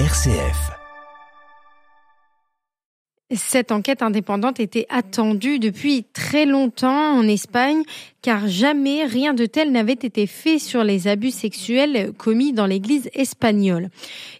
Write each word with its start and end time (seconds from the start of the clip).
RCF. 0.00 0.72
Cette 3.32 3.70
enquête 3.70 4.02
indépendante 4.02 4.58
était 4.58 4.86
attendue 4.88 5.60
depuis 5.60 6.02
très 6.12 6.46
longtemps 6.46 7.16
en 7.16 7.22
Espagne, 7.28 7.84
car 8.20 8.48
jamais 8.48 9.04
rien 9.04 9.34
de 9.34 9.46
tel 9.46 9.70
n'avait 9.70 9.92
été 9.92 10.26
fait 10.26 10.58
sur 10.58 10.82
les 10.82 11.06
abus 11.06 11.30
sexuels 11.30 12.12
commis 12.18 12.52
dans 12.52 12.66
l'Église 12.66 13.08
espagnole. 13.14 13.88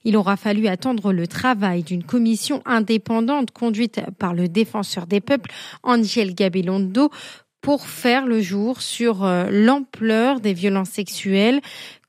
Il 0.02 0.16
aura 0.16 0.36
fallu 0.36 0.66
attendre 0.66 1.12
le 1.12 1.28
travail 1.28 1.84
d'une 1.84 2.02
commission 2.02 2.60
indépendante 2.64 3.52
conduite 3.52 4.00
par 4.18 4.34
le 4.34 4.48
défenseur 4.48 5.06
des 5.06 5.20
peuples, 5.20 5.52
Angel 5.84 6.34
Gabilondo, 6.34 7.10
pour 7.60 7.86
faire 7.86 8.26
le 8.26 8.40
jour 8.40 8.82
sur 8.82 9.24
euh, 9.24 9.46
l'ampleur 9.50 10.40
des 10.40 10.52
violences 10.52 10.90
sexuelles 10.90 11.60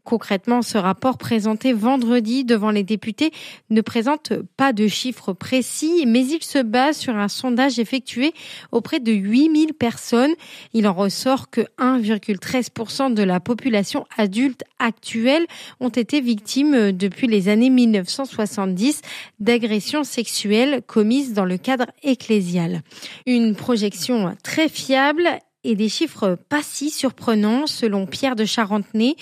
Concrètement, 0.06 0.62
ce 0.62 0.78
rapport 0.78 1.18
présenté 1.18 1.74
vendredi 1.74 2.46
devant 2.46 2.70
les 2.70 2.84
députés 2.84 3.32
ne 3.72 3.82
présente 3.82 4.34
pas 4.56 4.72
de 4.72 4.88
chiffres 4.88 5.34
précis, 5.34 6.06
mais 6.08 6.24
il 6.24 6.44
se 6.44 6.60
base 6.60 6.98
sur 6.98 7.16
un 7.16 7.28
sondage 7.28 7.80
effectué 7.80 8.34
auprès 8.72 9.00
de 9.00 9.12
8000 9.12 9.74
personnes. 9.74 10.34
Il 10.74 10.88
en 10.88 10.94
ressort 10.94 11.50
que 11.50 11.62
1,13% 11.80 13.16
de 13.16 13.24
la 13.24 13.40
population 13.40 14.06
adulte 14.16 14.64
actuelle 14.78 15.48
ont 15.80 15.90
été 15.90 16.22
victimes 16.22 16.92
depuis 16.92 17.26
les 17.26 17.50
années 17.50 17.72
1970 17.72 19.02
d'agressions 19.40 20.04
sexuelles 20.04 20.82
commises 20.86 21.34
dans 21.34 21.46
le 21.46 21.58
cadre 21.58 21.88
ecclésial. 22.04 22.84
Une 23.26 23.56
projection 23.56 24.36
très 24.44 24.70
fiable 24.70 25.28
et 25.66 25.76
des 25.76 25.90
chiffres 25.90 26.38
pas 26.50 26.62
si 26.64 26.90
surprenants 26.90 27.68
selon 27.68 28.06
Pierre 28.06 28.36
de 28.36 28.46
Charentenay. 28.46 29.16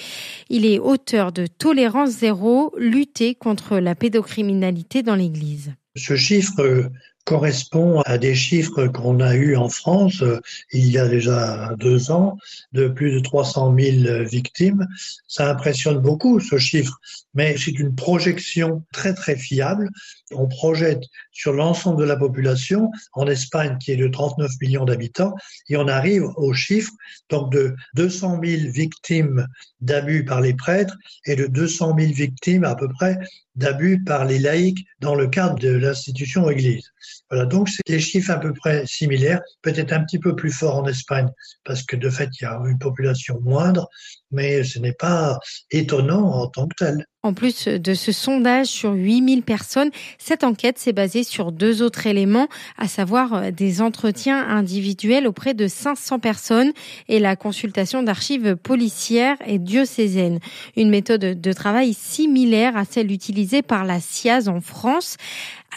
Il 0.49 0.65
est 0.65 0.79
auteur 0.79 1.31
de 1.31 1.47
Tolérance 1.47 2.09
zéro, 2.11 2.73
lutter 2.77 3.33
contre 3.33 3.77
la 3.77 3.95
pédocriminalité 3.95 5.01
dans 5.03 5.15
l'Église. 5.15 5.73
Ce 5.95 6.15
chiffre 6.15 6.91
correspond 7.25 8.01
à 8.01 8.17
des 8.17 8.35
chiffres 8.35 8.87
qu'on 8.87 9.19
a 9.19 9.35
eus 9.35 9.55
en 9.55 9.69
France 9.69 10.21
euh, 10.21 10.39
il 10.71 10.89
y 10.89 10.97
a 10.97 11.07
déjà 11.07 11.73
deux 11.79 12.11
ans, 12.11 12.37
de 12.73 12.87
plus 12.87 13.11
de 13.11 13.19
300 13.19 13.75
000 13.77 14.23
victimes. 14.23 14.87
Ça 15.27 15.49
impressionne 15.49 15.99
beaucoup 15.99 16.39
ce 16.39 16.57
chiffre, 16.57 16.99
mais 17.33 17.55
c'est 17.57 17.79
une 17.79 17.95
projection 17.95 18.83
très 18.91 19.13
très 19.13 19.37
fiable. 19.37 19.89
On 20.31 20.47
projette 20.47 21.03
sur 21.31 21.53
l'ensemble 21.53 21.99
de 21.99 22.05
la 22.05 22.17
population, 22.17 22.91
en 23.13 23.27
Espagne 23.27 23.77
qui 23.79 23.91
est 23.91 23.97
de 23.97 24.07
39 24.07 24.51
millions 24.61 24.85
d'habitants, 24.85 25.35
et 25.69 25.77
on 25.77 25.87
arrive 25.87 26.25
au 26.35 26.53
chiffre 26.53 26.91
donc 27.29 27.51
de 27.51 27.75
200 27.95 28.39
000 28.43 28.71
victimes 28.71 29.47
d'abus 29.81 30.25
par 30.25 30.41
les 30.41 30.53
prêtres 30.53 30.97
et 31.25 31.35
de 31.35 31.47
200 31.47 31.95
000 31.97 32.13
victimes 32.13 32.63
à 32.63 32.75
peu 32.75 32.87
près 32.87 33.17
d'abus 33.55 34.03
par 34.03 34.25
les 34.25 34.39
laïcs 34.39 34.85
dans 34.99 35.15
le 35.15 35.27
cadre 35.27 35.59
de 35.59 35.69
l'institution 35.69 36.49
Église. 36.49 36.91
Voilà, 37.29 37.45
donc 37.45 37.69
c'est 37.69 37.81
des 37.87 37.99
chiffres 37.99 38.31
à 38.31 38.39
peu 38.39 38.53
près 38.53 38.85
similaires, 38.85 39.41
peut-être 39.61 39.91
un 39.93 40.03
petit 40.03 40.19
peu 40.19 40.35
plus 40.35 40.51
forts 40.51 40.77
en 40.77 40.87
Espagne, 40.87 41.29
parce 41.63 41.83
que 41.83 41.95
de 41.95 42.09
fait, 42.09 42.29
il 42.39 42.43
y 42.43 42.45
a 42.45 42.59
une 42.65 42.79
population 42.79 43.39
moindre, 43.41 43.87
mais 44.31 44.63
ce 44.63 44.79
n'est 44.79 44.93
pas 44.93 45.39
étonnant 45.71 46.31
en 46.31 46.47
tant 46.47 46.67
que 46.67 46.75
tel. 46.77 47.05
En 47.25 47.33
plus 47.33 47.69
de 47.69 47.93
ce 47.93 48.11
sondage 48.11 48.67
sur 48.67 48.91
8000 48.91 49.43
personnes, 49.43 49.91
cette 50.17 50.43
enquête 50.43 50.77
s'est 50.77 50.91
basée 50.91 51.23
sur 51.23 51.53
deux 51.53 51.81
autres 51.81 52.05
éléments, 52.05 52.49
à 52.77 52.89
savoir 52.89 53.33
euh, 53.33 53.51
des 53.51 53.81
entretiens 53.81 54.45
individuels 54.45 55.25
auprès 55.25 55.53
de 55.53 55.69
500 55.69 56.19
personnes 56.19 56.73
et 57.07 57.19
la 57.19 57.37
consultation 57.37 58.03
d'archives 58.03 58.57
policières 58.57 59.37
et 59.47 59.57
diocésaines. 59.57 60.39
Une 60.75 60.89
méthode 60.89 61.39
de 61.39 61.53
travail 61.53 61.93
similaire 61.93 62.75
à 62.75 62.83
celle 62.83 63.09
utilisée 63.09 63.61
par 63.61 63.85
la 63.85 64.01
SIAZ 64.01 64.49
en 64.49 64.59
France 64.59 65.15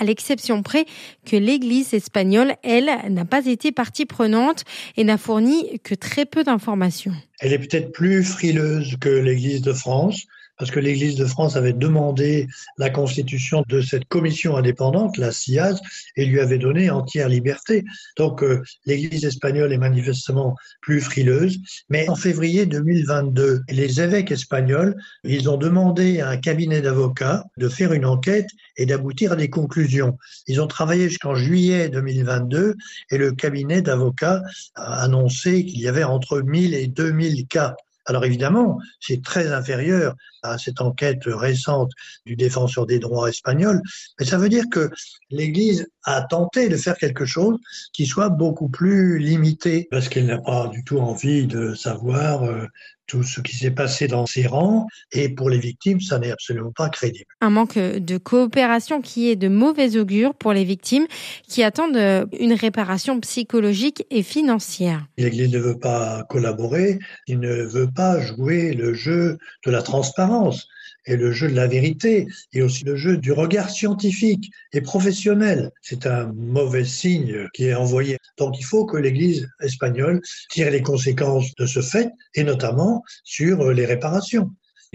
à 0.00 0.04
l'exception 0.04 0.64
près 0.64 0.84
que 1.24 1.36
l'Église 1.36 1.94
espagnole, 1.94 2.56
elle, 2.64 2.90
n'a 3.08 3.24
pas 3.24 3.46
été 3.46 3.70
partie 3.70 4.04
prenante 4.04 4.64
et 4.96 5.04
n'a 5.04 5.16
fourni 5.16 5.78
que 5.84 5.94
très 5.94 6.26
peu 6.26 6.42
d'informations. 6.42 7.14
Elle 7.38 7.52
est 7.52 7.58
peut-être 7.60 7.92
plus 7.92 8.24
frileuse 8.24 8.96
que 9.00 9.08
l'Église 9.08 9.62
de 9.62 9.72
France 9.72 10.26
parce 10.58 10.70
que 10.70 10.80
l'Église 10.80 11.16
de 11.16 11.26
France 11.26 11.56
avait 11.56 11.72
demandé 11.72 12.46
la 12.78 12.90
constitution 12.90 13.64
de 13.68 13.80
cette 13.80 14.06
commission 14.06 14.56
indépendante, 14.56 15.18
la 15.18 15.32
CIAS, 15.32 15.80
et 16.16 16.24
lui 16.24 16.40
avait 16.40 16.58
donné 16.58 16.90
entière 16.90 17.28
liberté. 17.28 17.84
Donc 18.16 18.42
euh, 18.42 18.62
l'Église 18.86 19.24
espagnole 19.24 19.72
est 19.72 19.78
manifestement 19.78 20.56
plus 20.80 21.00
frileuse. 21.00 21.58
Mais 21.90 22.08
en 22.08 22.14
février 22.14 22.66
2022, 22.66 23.62
les 23.70 24.00
évêques 24.00 24.30
espagnols, 24.30 24.96
ils 25.24 25.48
ont 25.48 25.56
demandé 25.56 26.20
à 26.20 26.28
un 26.28 26.36
cabinet 26.36 26.80
d'avocats 26.80 27.44
de 27.56 27.68
faire 27.68 27.92
une 27.92 28.06
enquête 28.06 28.48
et 28.76 28.86
d'aboutir 28.86 29.32
à 29.32 29.36
des 29.36 29.50
conclusions. 29.50 30.18
Ils 30.46 30.60
ont 30.60 30.66
travaillé 30.66 31.08
jusqu'en 31.08 31.34
juillet 31.34 31.88
2022 31.88 32.74
et 33.10 33.18
le 33.18 33.32
cabinet 33.32 33.82
d'avocats 33.82 34.42
a 34.74 35.02
annoncé 35.02 35.64
qu'il 35.64 35.80
y 35.80 35.88
avait 35.88 36.04
entre 36.04 36.40
1000 36.40 36.74
et 36.74 36.86
2000 36.86 37.46
cas 37.46 37.74
alors 38.06 38.24
évidemment, 38.24 38.78
c'est 39.00 39.22
très 39.22 39.52
inférieur 39.52 40.14
à 40.42 40.58
cette 40.58 40.80
enquête 40.80 41.22
récente 41.26 41.90
du 42.24 42.36
défenseur 42.36 42.86
des 42.86 42.98
droits 42.98 43.28
espagnol, 43.28 43.82
mais 44.18 44.26
ça 44.26 44.38
veut 44.38 44.48
dire 44.48 44.64
que 44.70 44.90
l'Église 45.30 45.86
a 46.04 46.22
tenté 46.22 46.68
de 46.68 46.76
faire 46.76 46.96
quelque 46.96 47.24
chose 47.24 47.58
qui 47.92 48.06
soit 48.06 48.28
beaucoup 48.28 48.68
plus 48.68 49.18
limité, 49.18 49.88
parce 49.90 50.08
qu'elle 50.08 50.26
n'a 50.26 50.38
pas 50.38 50.68
du 50.68 50.84
tout 50.84 50.98
envie 50.98 51.46
de 51.46 51.74
savoir 51.74 52.44
euh, 52.44 52.66
tout 53.06 53.22
ce 53.22 53.40
qui 53.40 53.56
s'est 53.56 53.70
passé 53.70 54.08
dans 54.08 54.26
ses 54.26 54.46
rangs. 54.46 54.86
Et 55.12 55.28
pour 55.28 55.50
les 55.50 55.58
victimes, 55.58 56.00
ça 56.00 56.18
n'est 56.18 56.30
absolument 56.30 56.72
pas 56.72 56.88
crédible. 56.88 57.26
Un 57.40 57.50
manque 57.50 57.78
de 57.78 58.18
coopération 58.18 59.00
qui 59.00 59.30
est 59.30 59.36
de 59.36 59.48
mauvais 59.48 59.96
augure 59.96 60.34
pour 60.34 60.52
les 60.52 60.64
victimes 60.64 61.06
qui 61.48 61.62
attendent 61.62 61.96
euh, 61.96 62.26
une 62.38 62.52
réparation 62.52 63.18
psychologique 63.20 64.04
et 64.10 64.22
financière. 64.22 65.06
L'Église 65.18 65.52
ne 65.52 65.58
veut 65.58 65.78
pas 65.78 66.24
collaborer, 66.28 66.98
il 67.26 67.40
ne 67.40 67.62
veut 67.62 67.90
pas 67.90 68.20
jouer 68.20 68.74
le 68.74 68.94
jeu 68.94 69.38
de 69.64 69.70
la 69.70 69.82
transparence 69.82 70.68
et 71.06 71.16
le 71.16 71.32
jeu 71.32 71.48
de 71.48 71.54
la 71.54 71.66
vérité, 71.66 72.26
et 72.52 72.62
aussi 72.62 72.84
le 72.84 72.96
jeu 72.96 73.16
du 73.16 73.32
regard 73.32 73.70
scientifique 73.70 74.50
et 74.72 74.80
professionnel. 74.80 75.70
C'est 75.80 76.06
un 76.06 76.32
mauvais 76.34 76.84
signe 76.84 77.46
qui 77.54 77.66
est 77.66 77.74
envoyé. 77.74 78.18
Donc 78.38 78.58
il 78.58 78.64
faut 78.64 78.84
que 78.84 78.96
l'Église 78.96 79.48
espagnole 79.60 80.20
tire 80.50 80.70
les 80.70 80.82
conséquences 80.82 81.54
de 81.54 81.66
ce 81.66 81.80
fait, 81.80 82.10
et 82.34 82.44
notamment 82.44 82.95
sur 83.24 83.72
les 83.72 83.86
réparations. 83.86 84.50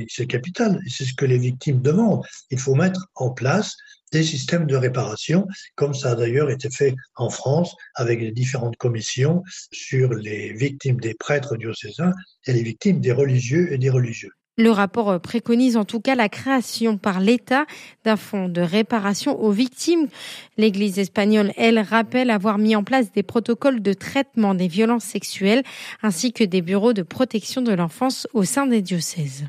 C'est 0.07 0.25
capital, 0.25 0.79
c'est 0.87 1.05
ce 1.05 1.13
que 1.13 1.25
les 1.25 1.37
victimes 1.37 1.81
demandent. 1.81 2.23
Il 2.49 2.59
faut 2.59 2.75
mettre 2.75 3.07
en 3.15 3.31
place 3.31 3.75
des 4.11 4.23
systèmes 4.23 4.65
de 4.65 4.75
réparation, 4.75 5.47
comme 5.75 5.93
ça 5.93 6.11
a 6.11 6.15
d'ailleurs 6.15 6.49
été 6.49 6.69
fait 6.69 6.95
en 7.15 7.29
France 7.29 7.75
avec 7.95 8.19
les 8.19 8.31
différentes 8.31 8.75
commissions 8.77 9.43
sur 9.71 10.13
les 10.13 10.53
victimes 10.53 10.99
des 10.99 11.13
prêtres 11.13 11.55
diocésains 11.55 12.13
et 12.45 12.53
les 12.53 12.63
victimes 12.63 12.99
des 12.99 13.11
religieux 13.11 13.71
et 13.71 13.77
des 13.77 13.89
religieux. 13.89 14.31
Le 14.57 14.69
rapport 14.69 15.19
préconise 15.21 15.77
en 15.77 15.85
tout 15.85 16.01
cas 16.01 16.15
la 16.15 16.27
création 16.27 16.97
par 16.97 17.19
l'État 17.19 17.65
d'un 18.03 18.17
fonds 18.17 18.49
de 18.49 18.61
réparation 18.61 19.41
aux 19.41 19.51
victimes. 19.51 20.07
L'Église 20.57 20.99
espagnole, 20.99 21.53
elle, 21.55 21.79
rappelle 21.79 22.29
avoir 22.29 22.57
mis 22.57 22.75
en 22.75 22.83
place 22.83 23.11
des 23.11 23.23
protocoles 23.23 23.81
de 23.81 23.93
traitement 23.93 24.53
des 24.53 24.67
violences 24.67 25.05
sexuelles 25.05 25.63
ainsi 26.03 26.33
que 26.33 26.43
des 26.43 26.61
bureaux 26.61 26.93
de 26.93 27.01
protection 27.01 27.61
de 27.61 27.71
l'enfance 27.71 28.27
au 28.33 28.43
sein 28.43 28.67
des 28.67 28.81
diocèses. 28.81 29.45